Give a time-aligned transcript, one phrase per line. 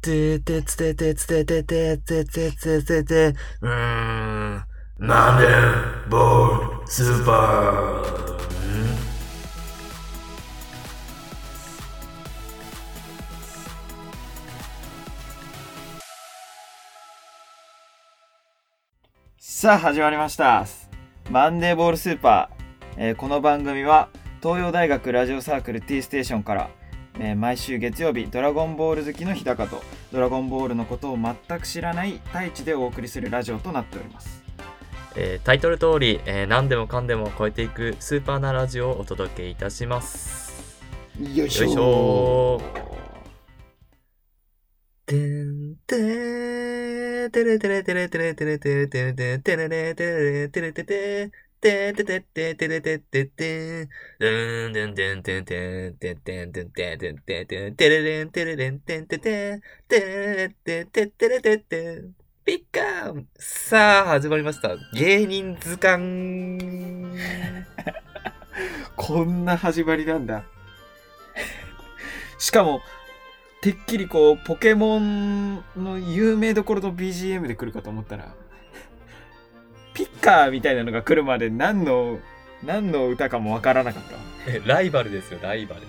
[0.00, 4.64] ててつててつてててててててて、うーん、
[4.98, 5.46] なんで、
[6.08, 8.30] ボール、スーパー。
[19.38, 20.64] さあ始まりました
[21.28, 24.08] マンデーボールスーパー、えーこの番組は
[24.42, 26.70] 東洋大学ラジオサークル T ステーションから、
[27.22, 34.42] えー毎週月曜日ドラゴンボール好きの日高とドラゴンボールのことを全く知らない太一でお送りするラジオとなっております。
[35.16, 40.82] えータイトル通り、えー何でもかんでも超えていくスーパーなラジオをお届けいたします。
[41.20, 42.60] よいしょ
[45.04, 62.04] てんてーてれてれてれてれてれてれてれてれてれれてれてれてててててててれてててでんでんでんてんてんてんてんてんてんてんてんてんてれれんてれれんてんててんてれれてててれてて
[62.44, 66.58] ピッカーさあ始まりました芸人図鑑
[68.96, 70.44] こんな始まりなんだ
[72.38, 72.80] しかも
[73.60, 78.34] てっきりこうポケモンの有名どころの BGM で来るかと思ったら
[79.94, 82.18] ピッカーみたいなのが来るまで何の
[82.62, 84.18] 何の歌かもわからなかった
[84.66, 85.82] ライバルですよ、ライバル。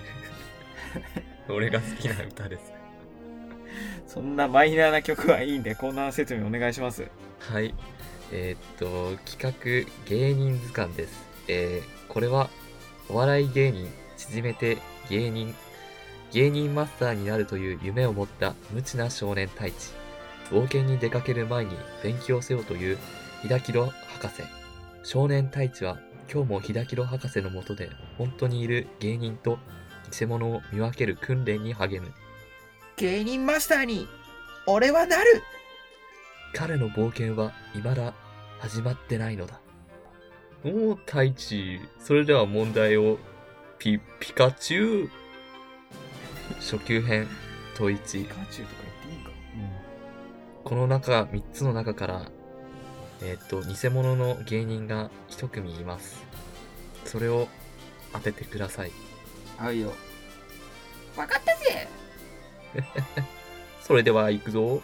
[1.54, 2.72] 俺が好きな歌です。
[4.06, 7.06] そんなマイナーな曲はいいんでコーナー説明お願いします
[7.38, 7.74] はい。
[8.30, 11.22] えーっと、企画芸人図鑑です。
[11.48, 12.50] えーこれは
[13.08, 14.76] お笑い芸人、縮めて
[15.08, 15.54] 芸人、
[16.30, 19.74] 芸人マスターになるという夢を持った無知な少年太一。
[20.50, 22.98] 冒険に出かける前に勉強せよという
[23.42, 24.42] ひだきろ博士。
[25.02, 25.98] 少年太一は
[26.32, 29.58] 今日もひだきろ博士のもとで本当にいる芸人と
[30.18, 32.12] 偽物を見分ける訓練に励む。
[32.96, 34.06] 芸人マスターに
[34.66, 35.42] 俺はなる
[36.54, 38.14] 彼の冒険は未だ
[38.60, 39.60] 始まってないのだ。
[40.64, 41.80] おお、太一。
[41.98, 43.18] それでは問題を、
[43.78, 45.10] ピ、ピカチュウ。
[46.60, 47.26] 初級編、
[47.76, 48.24] 問一ピ。
[48.24, 49.30] カチュウとか言っていいか
[50.62, 52.30] この中、3つの中から、
[53.24, 56.24] えーっと、偽物の芸人が一組います。
[57.04, 57.48] それを
[58.12, 58.92] 当ててください。
[59.56, 59.92] はいよ
[61.14, 61.88] 分かったぜ
[63.80, 64.82] それでは行くぞ。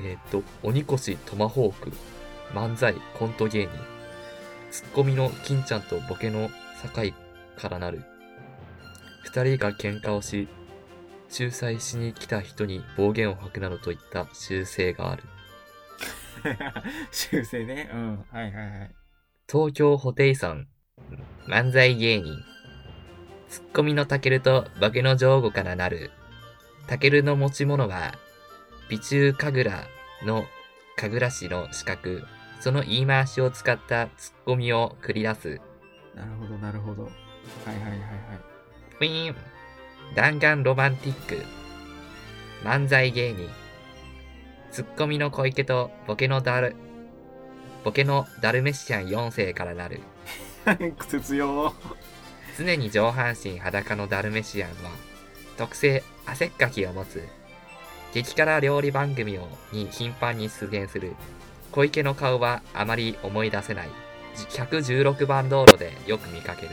[0.00, 1.92] えーっと、鬼越トマホーク、
[2.52, 3.70] 漫才コント芸人、
[4.72, 6.50] ツッコミの金ちゃんとボケの
[6.82, 7.12] 境
[7.56, 8.02] からなる。
[9.22, 10.48] 二人が喧嘩をし、
[11.38, 15.22] 仲裁しに来た人に暴言を吐くなどといった習性がある。
[17.10, 17.90] 修正ね。
[17.92, 18.24] うん。
[18.30, 18.94] はいはいはい。
[19.50, 20.68] 東京ホテイソン、
[21.48, 22.42] 漫才芸人、
[23.48, 26.10] ツッコミのタケルとボケの上後からなる。
[26.86, 28.14] タケルの持ち物は、
[28.88, 29.86] 備中神楽
[30.24, 30.44] の
[30.96, 32.24] 神楽市の資格、
[32.60, 35.60] その言い回しを使ったツッコミを繰り出す。
[36.14, 37.04] なるほどなるほど。
[37.04, 37.12] はい
[37.66, 38.00] はいはいはい。
[39.00, 39.36] ウィーン。
[40.14, 41.44] 弾丸ロマンティック。
[42.62, 43.48] 漫才芸人
[44.74, 46.74] ツッコミの小池とボケのダル
[47.84, 50.00] ボケのダルメシアン4世からなる。
[50.98, 51.72] 癖強
[52.58, 54.90] 常に上半身裸のダルメシアンは
[55.56, 57.22] 特製汗っかきを持つ
[58.12, 61.14] 激辛料理番組をに頻繁に出現する。
[61.70, 63.88] 小池の顔はあまり思い出せない。
[64.34, 66.72] 116番道路でよく見かける。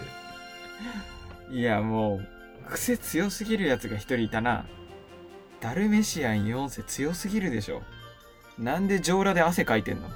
[1.51, 4.66] いやもう癖強すぎるやつが一人いたな
[5.62, 7.84] ダルメシアン4世強すぎるでしょ。
[8.58, 10.10] なんで上裸で汗かいてんの？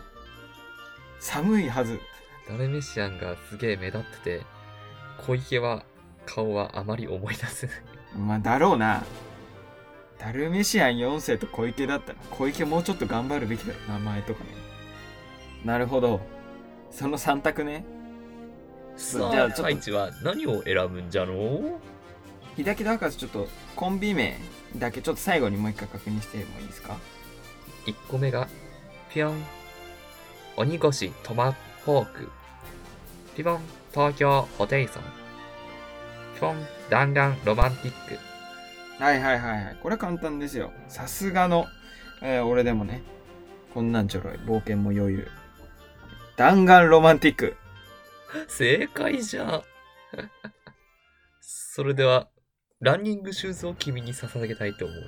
[1.19, 1.99] 寒いはず。
[2.49, 4.41] ダルメシアンがすげえ目立ってて、
[5.25, 5.83] 小池は
[6.25, 7.75] 顔はあまり思い出せない。
[8.17, 9.03] まあだろうな。
[10.17, 14.49] ダルメシアン4世と小池だったら小池もうちょっと頑張るべきだろ名前とかね。
[15.63, 16.21] なるほど。
[16.89, 17.85] その3択ね。
[18.95, 21.79] さあ、じゃあちょっとは何を選ぶんじゃの
[22.55, 24.37] 秀樹博士ちょっとコンビ名
[24.79, 26.97] だけちょっと最後にもう一回確認してもいいですか
[27.85, 28.47] ?1 個目が、
[29.13, 29.43] ピョン。
[30.57, 31.55] 鬼越トマ
[31.85, 32.29] ホーク。
[33.35, 33.59] ピボン、
[33.93, 35.03] 東京ホテイソン。
[36.35, 38.17] ピョン、弾丸ロマンティック。
[38.99, 41.65] はいはいはいはいこれは簡単ですよさすがの、
[42.21, 43.03] えー俺でもね
[43.73, 45.27] こんなんちょろい冒険も余裕
[46.37, 47.57] 弾丸ロマンティック
[48.47, 49.63] 正解じゃ。
[51.39, 52.27] それでは、
[52.81, 55.03] ランニングシューズを君に捧げたいと思う。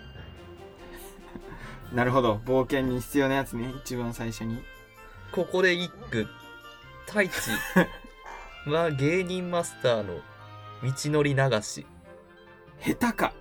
[1.94, 2.36] なるほど。
[2.46, 3.74] 冒険に必要なやつね。
[3.84, 4.64] 一番最初に。
[5.34, 6.28] ここで一句。
[7.08, 7.34] 太一。
[8.72, 10.22] は芸人マスターの
[10.82, 11.86] 道のり流し。
[12.80, 13.34] 下手か。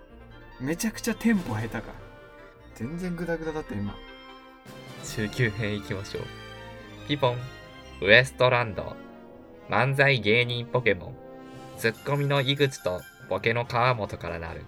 [0.60, 1.82] めちゃくちゃテンポ下手か。
[2.74, 3.94] 全然グダグダだった今。
[5.04, 6.24] 中級編いきましょう。
[7.06, 7.38] ピポン、
[8.02, 8.96] ウエストランド、
[9.68, 11.16] 漫才芸人ポケモン、
[11.78, 14.64] ツッコミの井口とボケの川本からなる。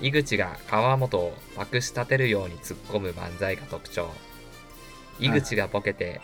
[0.00, 4.08] 井口が川本をまくし立てるように突っ込む漫才が特徴。
[5.18, 6.20] 井口がボケて、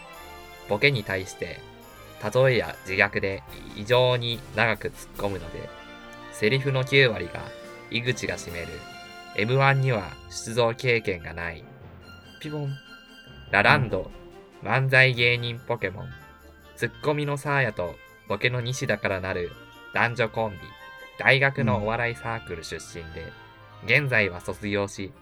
[0.68, 1.60] ボケに対して、
[2.34, 3.42] 例えや自虐で
[3.76, 5.68] 異常に長く突っ込むので、
[6.32, 7.42] セリフの9割が
[7.90, 8.68] 井口が占める。
[9.36, 11.62] M1 には出場経験がない。
[12.40, 12.74] ピボン。
[13.50, 14.10] ラランド、
[14.62, 16.08] 漫才芸人ポケモン。
[16.76, 17.94] ツッコミのサーヤと
[18.28, 19.50] ボケの西田からなる
[19.94, 20.58] 男女コンビ。
[21.18, 23.32] 大学のお笑いサークル出身で、
[23.84, 25.12] 現在は卒業し、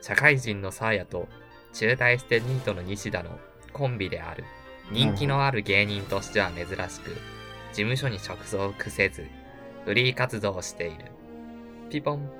[0.00, 1.28] 社会人のサーヤと
[1.72, 3.38] 中退してニートの西田の
[3.72, 4.44] コンビである。
[4.90, 9.26] 人気のある芸人としては珍しく、事務所に所属せず、
[9.84, 11.06] フリー活動をしている。
[11.90, 12.30] ピポン。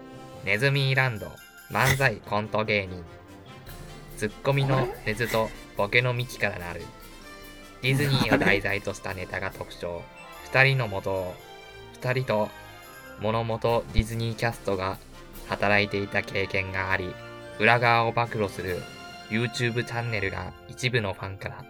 [0.45, 1.27] ネズミーランド、
[1.71, 3.05] 漫才コント芸人。
[4.17, 6.83] ツッコミのネズとボケのミキからなる。
[7.81, 10.03] ディズニーを題材としたネタが特徴。
[10.45, 11.35] 二人の元を、
[11.95, 12.49] 二人と
[13.21, 14.99] 物元ディズニーキャストが
[15.49, 17.13] 働いていた経験があり、
[17.59, 18.81] 裏側を暴露する
[19.31, 21.65] YouTube チャンネルが一部のファンから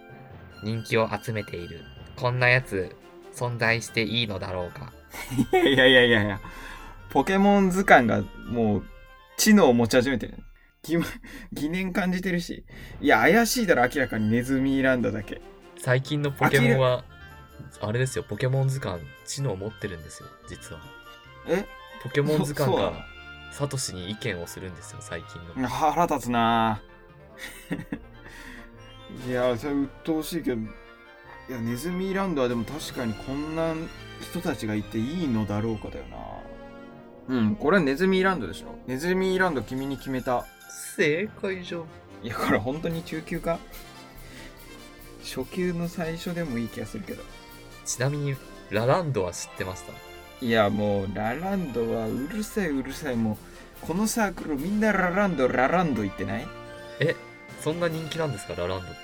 [0.62, 1.80] 人気を集めている。
[2.16, 2.94] こんなやつ
[3.34, 4.92] 存在していいのだろうか？
[5.52, 6.40] いやいやいやいやいや
[7.10, 8.84] ポケモン図鑑がもう
[9.36, 10.38] 知能を持ち始めてる
[10.82, 11.06] 疑問
[11.52, 12.64] 疑念感じてるし
[13.00, 15.40] いや怪しいだろ明らかにネズミランドだけ
[15.78, 17.04] 最近のポケモンは、
[17.80, 20.80] あれですよ、ポケモン図鑑、知能を持ってるんですよ、実は。
[21.46, 21.66] え？
[22.02, 23.06] ポケモン図鑑が
[23.52, 25.68] サトシに意見をするんですよ、最近の。
[25.68, 26.82] 腹立つな。
[29.28, 30.64] いやそれ鬱陶しいけどい
[31.50, 33.74] やネズミランドはでも確かにこんな
[34.20, 36.16] 人たちがいていいのだろうかだよな。
[37.28, 38.74] うんこれはネズミランドでしょ。
[38.86, 40.46] ネズミランド君に決めた。
[40.96, 41.84] 正解じゃん。
[42.22, 43.58] いやこれ本当に中級か？
[45.22, 47.22] 初級の最初でもいい気がするけど。
[47.84, 48.36] ちなみに、
[48.70, 49.92] ラランドは知ってました？
[50.42, 53.38] いやもうラランドはうるさいうるさいも
[53.82, 56.46] うこのサークルみんなラランドラランド言ってない？
[56.98, 57.14] え、
[57.60, 58.96] そんな人気なんですか、ラランドって。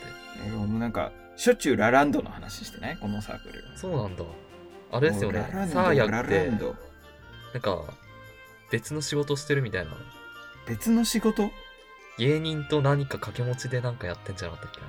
[0.46, 2.96] えもうなんかしょっちゅうラランドの話してない？
[2.96, 4.24] このサークルそうなんだ。
[4.90, 6.74] あれですよねサーヤってン、ド
[7.52, 7.84] なんか、
[8.72, 9.92] 別の仕事してるみたいな。
[10.66, 11.50] 別の仕事？
[12.18, 14.86] 芸人と何か掛け持ちでなんかやってんじゃなかったっけな。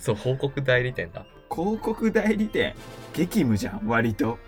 [0.00, 1.26] そう、報告代理店だ。
[1.54, 2.74] 広告代理店？
[3.12, 4.38] 激務じゃん割と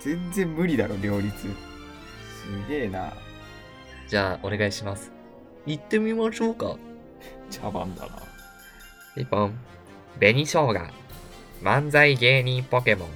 [0.00, 1.48] 全然無理だろ両立す
[2.68, 3.12] げえな
[4.08, 5.12] じゃあ、お願いします。
[5.66, 6.76] 行ってみましょうか。
[7.50, 8.22] 茶番だな
[9.14, 9.58] ピポン。
[10.18, 10.72] 紅生姜。
[11.62, 13.08] 漫才芸人ポケモン。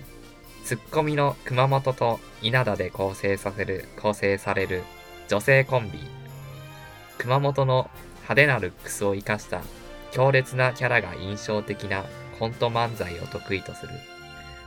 [0.65, 4.83] ツッコミの熊本と稲田で構成させる、構成される
[5.29, 5.99] 女性コンビ。
[7.17, 9.63] 熊本の派手なルックスを生かした
[10.11, 12.05] 強烈なキャラが印象的な
[12.39, 13.93] コント漫才を得意とする。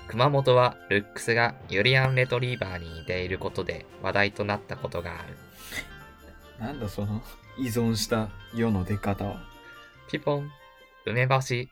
[0.08, 5.36] 熊本はルックスがユリアン・レトリーバーに似ていることで話題となったことがある。
[6.60, 7.22] なんだその
[7.58, 9.42] 依存した世の出方は？
[10.10, 10.52] ピポン、
[11.06, 11.70] 梅干し、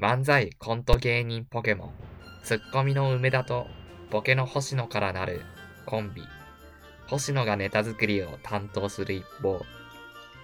[0.00, 1.90] 漫才コント芸人ポケモン、
[2.42, 3.66] ツッコミの梅田と
[4.10, 5.42] ボケの星野からなる
[5.86, 6.22] コンビ。
[7.06, 9.60] 星野がネタ作りを担当する一方、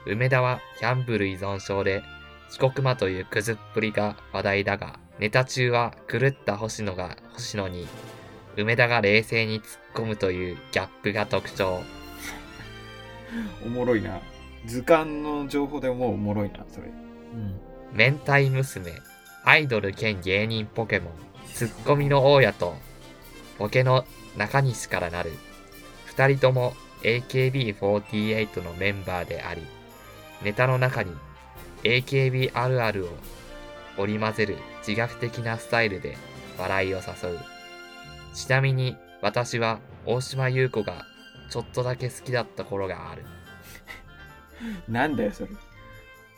[0.06, 2.02] 梅田はギャンブル依存症で
[2.50, 7.86] 遅刻魔というクズっぷりが話題だが、ネタ中は狂った星野が星野に、
[8.56, 11.82] 梅田が冷静に突っ込むというギャップが特徴。
[13.62, 14.18] おもろいな。
[14.64, 16.88] 図鑑の情報でもうおもろいなそれ。
[17.92, 18.92] 明太娘、
[19.44, 21.12] アイドル兼芸人ポケモン、
[21.52, 22.74] ツッコミの大家と、
[23.58, 24.06] ボケの
[24.38, 25.32] 中西からなる、
[26.06, 26.72] 二人とも
[27.02, 29.66] AKB48 のメンバーであり、
[30.42, 31.12] ネタの中に
[31.82, 33.08] AKB あるあるを
[34.00, 36.16] 織り交ぜる自虐的なスタイルで
[36.58, 37.38] 笑いを誘う。
[38.34, 41.04] ちなみに私は大島優子が
[41.50, 43.24] ちょっとだけ好きだった頃がある。
[44.88, 45.50] なんだよそれ。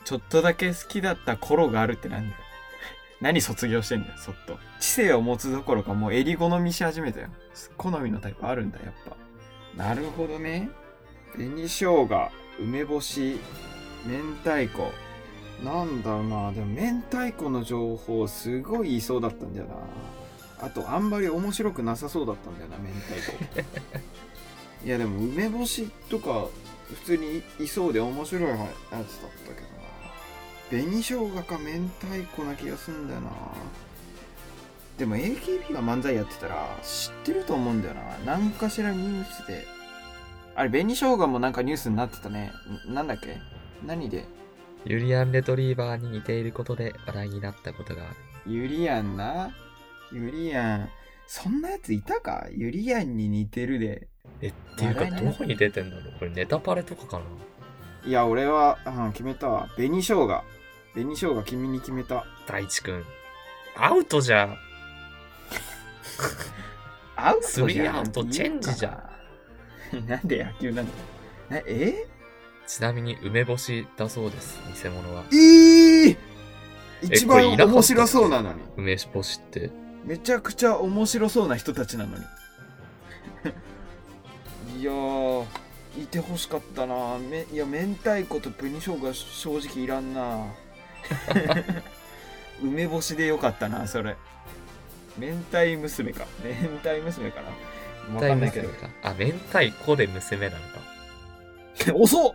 [0.03, 2.41] ちょっとだけ好きだった頃があるってなんだよ。
[3.21, 4.59] 何卒業してんだよそっと。
[4.79, 7.29] 知性を持つどころかもう襟好みし始めたよ。
[7.77, 9.15] 好みのタイプあるんだやっぱ。
[9.75, 10.69] なるほどね。
[11.33, 13.39] 紅生姜梅干し
[14.05, 14.91] 明太子
[15.63, 16.51] なんだろうな。
[16.51, 19.75] でも明太子の情報すごい言いそうだったんだよな。
[20.65, 24.85] あとあんまり面白くなさそうだったんだよな明太子。
[24.85, 26.47] いやでも梅干しとか
[26.89, 28.97] 普通にいそうで面白いやつだった
[29.53, 29.67] けど
[30.81, 30.83] な。
[30.85, 33.29] 紅生姜か明太子な気がするんだよな。
[34.97, 38.01] でも AKB が漫才やってたら知ってると思うんだよな。
[38.25, 39.65] 何かしらニュースで。
[40.55, 42.51] あれ紅生姜もなんかニュースになってたね。
[42.89, 43.37] んなんだっけ？
[43.85, 44.25] 何で？
[44.85, 48.09] ユリアン・レトリーバーに似ていることで話題になったことがあ
[48.45, 48.51] る。
[48.51, 49.51] ユリアンな？
[50.11, 50.89] ユリアン。
[51.25, 52.47] そんなやついたか？
[52.51, 54.07] ユリアンに似てるで。
[54.41, 56.13] え、っていうか、どこに出てんだろう？
[56.19, 57.25] これネタパレとかかな？
[58.05, 59.69] いや、俺は、うん、決めたわ。
[59.75, 60.43] 紅生姜。
[60.93, 62.25] 紅生姜君に決めた。
[62.45, 63.05] 大地くん。
[63.77, 64.57] アウトじゃん。
[67.15, 69.09] アウトスリじゃんーアウトチェンジじゃ
[69.93, 70.05] ん。
[70.07, 70.91] なんで野球なんだ
[71.51, 72.07] ええ？
[72.67, 75.23] ちなみに梅干しだそうです、偽物は。
[75.31, 76.17] えー、
[77.01, 78.61] 一番面白そうなのに。
[78.77, 79.69] 梅干しって？
[80.05, 82.23] めちゃくちゃ面白そうな人たちなのに。
[84.81, 85.45] いやー、
[85.97, 90.47] いてほしかったなめいや、明太子と紅生姜正直いらんな
[92.61, 94.15] 梅干しでよかったな、それ。
[95.17, 96.25] 明太娘か。
[96.43, 98.15] 明太娘かな。
[98.15, 98.69] わかんないけど。
[98.69, 98.89] か。
[99.03, 100.81] あ、明太子で娘なのか。
[101.95, 102.33] 遅っ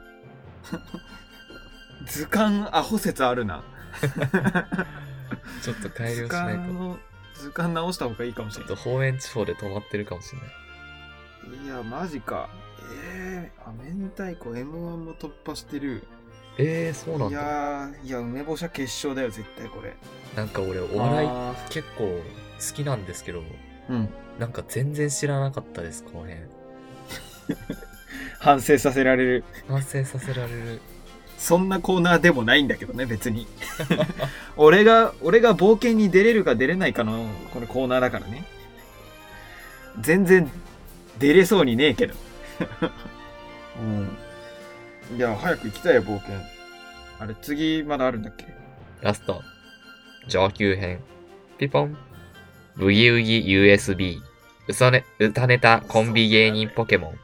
[2.07, 3.63] 図鑑アホ説あるな。
[5.63, 6.99] ちょっと改図良しないと。
[7.35, 8.83] 図鑑直した方がいいかもしれないちょっと。
[8.91, 11.65] 方面地方で止まってるかもしれない。
[11.65, 12.49] いや、マジか。
[13.05, 16.05] えー、あ、明太子 M1 も突破してる。
[16.59, 17.41] えー、そうなんいだ。
[17.41, 19.95] やー、いや、梅干しは決勝だよ、絶対これ。
[20.35, 23.45] なんか俺、お笑いあ結構好きなんですけど、ー
[23.91, 24.09] うん。
[24.39, 26.39] なんか全然知らなかったです、この辺。
[28.39, 29.45] 反省させられる。
[29.69, 30.81] 反省させられる。
[31.37, 33.47] そんなコーナーでもないんだけどね、別に。
[34.57, 38.45] 俺が、俺が冒険に出れるか出れないかの、これコーナーだからね。
[40.01, 40.51] 全然、
[41.19, 42.15] 出れそうにねえけど。
[45.11, 45.17] うん。
[45.17, 46.35] いや、早く行きたいよ、冒険。
[47.21, 48.47] あれ、次、まだあるんだっけ？
[49.01, 49.43] ラスト。
[50.29, 51.01] 上級編。
[51.59, 51.97] ピポン。
[52.77, 54.19] ブギウギ USB。
[54.69, 57.19] 嘘ね、歌ネタコンビ芸人ポケモン。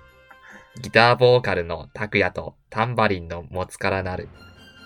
[0.80, 4.28] ギターボーカルのタクヤとタンバリンの持つからなる。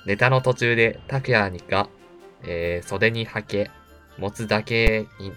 [0.07, 1.89] ネタの途中でタクヤが、
[2.45, 3.71] えー、袖にはけ、
[4.19, 5.33] 持つだけに、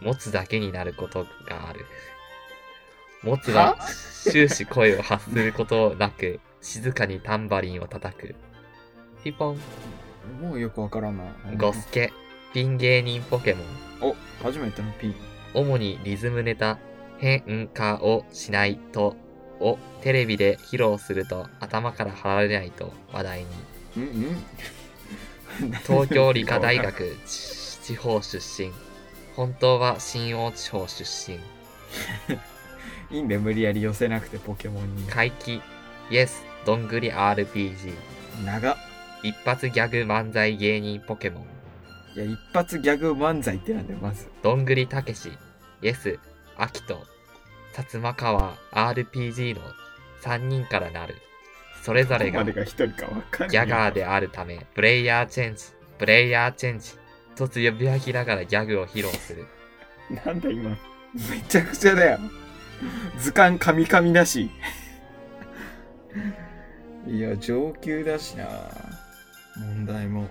[0.00, 1.86] 持つだけになることがある。
[3.22, 3.76] 持つは
[4.30, 8.34] 終始声を発することなく、静かにタンバリンを叩く。
[9.24, 9.58] ピポン。
[10.40, 11.24] もうよくわからんな。
[11.56, 12.12] ゴスケ、
[12.54, 13.62] ピン芸人ポケモ
[14.06, 14.10] ン。
[14.10, 15.14] お、初めての P。
[15.52, 16.78] 主にリズムネタ、
[17.18, 19.16] 変化をしないと、
[19.60, 23.46] をテレビで披露すると頭から離れないと話題に。
[23.96, 24.44] うんうん
[25.84, 28.72] 東京理科大学地 地方出身。
[29.34, 31.38] 本当は新大地方出身。
[33.10, 35.02] いいんだよ、無理やり寄せなくてポケモンに。
[35.04, 35.60] 怪奇、
[36.10, 37.94] イエス、どんぐり RPG。
[38.44, 38.76] 長っ。
[39.22, 41.44] 一発ギャグ漫才芸人ポケモン。
[42.16, 44.28] いや、一発ギャグ漫才ってなんだよ、まず。
[44.42, 45.30] どんぐりたけし、
[45.82, 46.18] イエス、
[46.56, 47.04] アキト、
[47.80, 49.62] 薩摩川 RPG の
[50.22, 51.16] 3人からなる。
[51.82, 52.44] それぞれが。
[52.44, 55.64] ギャガーであるため、プレイヤーチェンジ、
[55.98, 56.92] プレイヤーチェンジ、
[57.36, 59.46] とつ呼び上げながらギャグを披露する。
[60.24, 60.76] なんだ今。
[61.14, 62.18] めちゃくちゃだよ。
[63.18, 64.50] 図鑑カミカミだし。
[67.08, 68.46] いや、上級だしな。
[69.56, 70.28] 問題も。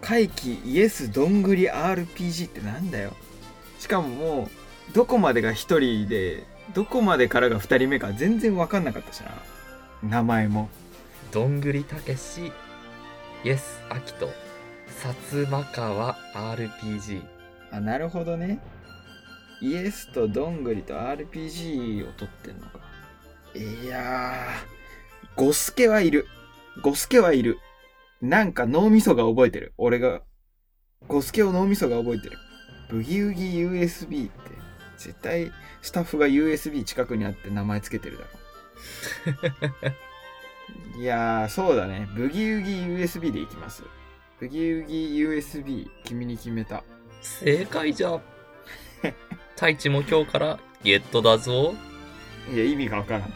[0.00, 3.12] 怪奇イエスどんぐり RPG ってなんだよ。
[3.78, 4.50] しかももう、
[4.94, 9.30] どこまでが一人で、どこまでからが二人目か全然わかんなかったしな。
[10.02, 10.68] 名前も。
[11.32, 12.52] どんぐりたけし、
[13.44, 14.30] イエス、アキト、
[15.02, 17.22] 薩摩川 RPG。
[17.72, 18.60] あ、なるほどね。
[19.60, 22.80] イエスとどんぐりと RPG を取ってんのか。
[23.54, 26.26] いやー、ゴスケはいる。
[26.82, 27.58] ゴスケはいる。
[28.20, 29.72] なんか脳みそが覚えてる。
[29.78, 30.22] 俺が。
[31.08, 32.38] ゴスケを脳みそが覚えてる。
[32.88, 34.30] ブギウギ USB
[34.96, 38.30] 絶対スタッフが USB 近くにあって名前つけてるだろ。
[41.00, 42.08] いやー、そうだね。
[42.14, 43.84] ブギウギ USB でいきます。
[44.40, 46.82] ブギウギ USB、君に決めた。
[47.20, 48.20] 正解じゃ。
[49.54, 51.74] 太一も今日からゲットだぞ。
[52.52, 53.32] いや、意味がわからん。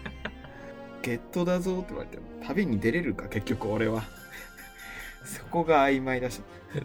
[1.02, 4.04] ゲットだぞって言われても、旅に出れるか、結局俺は。
[5.24, 6.40] そこが曖昧だし。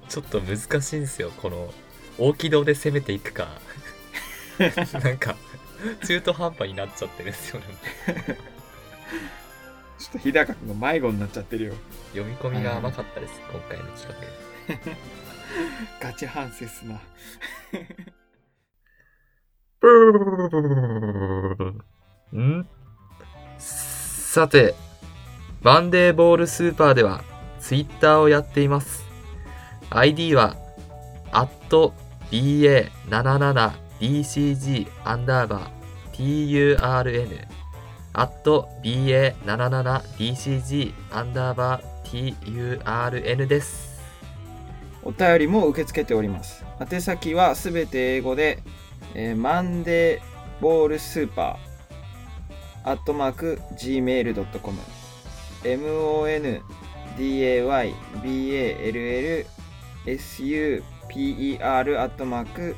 [0.09, 1.73] ちょっと難しいんですよ、この、
[2.17, 3.47] 大軌道で攻めていくか。
[5.03, 5.35] なんか、
[6.05, 7.65] 中途半端になっちゃってるんですよね。
[9.99, 11.73] ちょっと日高君が迷子になっちゃってるよ。
[12.13, 14.15] 読み込みが甘かったです、今回の企
[16.01, 16.07] 画。
[16.07, 16.95] ガチ反省すな。
[22.39, 22.67] ん
[23.57, 24.75] さて、
[25.61, 27.23] バンデーボールスーパーでは
[27.59, 29.05] ツイッターをやっています。
[29.89, 30.55] ID は、
[32.31, 37.45] BA77DCG アンダーバー TURN。
[38.13, 38.31] at
[38.83, 41.97] ba77dcg アンダーバー
[42.83, 44.01] turn です。
[45.03, 46.65] お便りも受け付けております。
[46.79, 48.59] 宛先はすべて英語で、
[49.13, 50.21] えーマンデー
[50.61, 54.77] ボールスーパーアットマーク gmail.com
[55.63, 55.87] M.
[55.87, 56.27] O.
[56.27, 56.61] N.
[57.17, 57.43] D.
[57.43, 57.63] A.
[57.63, 57.95] Y.
[58.23, 58.55] B.
[58.55, 58.87] A.
[58.87, 58.97] L.
[58.97, 59.45] L.
[60.05, 60.43] S.
[60.43, 60.83] U.
[61.07, 62.75] アットマーク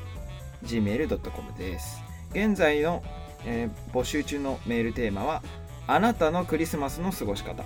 [0.64, 2.02] gmail.com です。
[2.32, 3.04] 現在の、
[3.46, 5.42] えー募集中のメールテーマは
[5.88, 7.64] あなたのクリスマスの過ごし方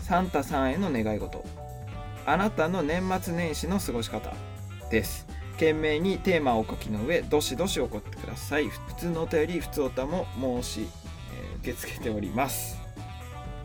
[0.00, 1.44] サンタさんへの願い事
[2.26, 4.32] あなたの年末年始の過ごし方
[4.90, 5.26] です。
[5.54, 8.68] 懸命にテーマをお書きの上、どしどし送ってください。
[8.68, 10.88] 普通のお便り、普通おたも申し、
[11.34, 12.78] えー受け付けております。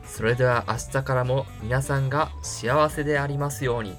[0.05, 3.95] それでは明日からも皆さんが幸せでありますように。